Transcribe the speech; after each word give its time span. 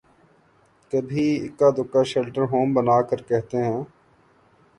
کبھی 0.93 1.27
اکا 1.45 1.69
دکا 1.77 2.01
شیلٹر 2.11 2.43
ہوم 2.51 2.67
بنا 2.75 2.97
کر 3.09 3.19
کہتے 3.29 3.57
ہیں۔ 3.65 3.81